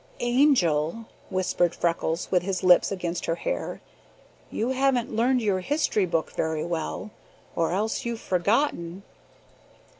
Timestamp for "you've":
8.03-8.19